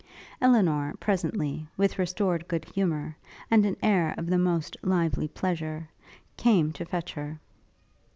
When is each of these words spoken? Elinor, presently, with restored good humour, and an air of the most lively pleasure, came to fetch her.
Elinor, 0.41 0.95
presently, 0.99 1.67
with 1.77 1.99
restored 1.99 2.47
good 2.47 2.65
humour, 2.65 3.15
and 3.51 3.67
an 3.67 3.77
air 3.83 4.15
of 4.17 4.25
the 4.31 4.39
most 4.39 4.75
lively 4.81 5.27
pleasure, 5.27 5.87
came 6.37 6.73
to 6.73 6.85
fetch 6.85 7.13
her. 7.13 7.39